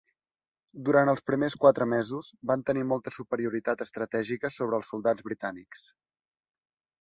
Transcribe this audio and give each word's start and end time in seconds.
Durant 0.85 1.09
els 1.11 1.19
primers 1.31 1.55
quatre 1.65 1.85
mesos 1.91 2.29
van 2.51 2.63
tenir 2.69 2.85
molta 2.93 3.13
superioritat 3.17 3.85
estratègica 3.87 4.53
sobre 4.57 4.81
els 4.81 4.91
soldats 4.95 5.29
britànics. 5.29 5.87